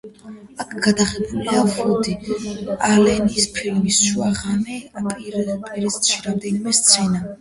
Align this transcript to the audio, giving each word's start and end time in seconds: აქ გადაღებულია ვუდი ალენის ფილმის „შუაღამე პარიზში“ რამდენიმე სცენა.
აქ 0.63 0.71
გადაღებულია 0.85 1.59
ვუდი 1.75 2.15
ალენის 2.87 3.45
ფილმის 3.59 3.99
„შუაღამე 4.07 4.81
პარიზში“ 5.05 6.19
რამდენიმე 6.29 6.75
სცენა. 6.81 7.23